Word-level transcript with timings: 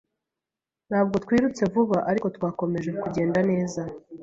Ntabwo 0.89 1.15
twirutse 1.23 1.61
vuba, 1.73 1.97
ariko 2.09 2.27
twakomeje 2.35 2.89
kugenda 3.01 3.39
neza. 3.49 3.81